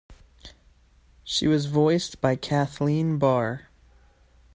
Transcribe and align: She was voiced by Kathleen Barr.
She 1.23 1.45
was 1.47 1.67
voiced 1.67 2.21
by 2.21 2.35
Kathleen 2.35 3.19
Barr. 3.19 3.67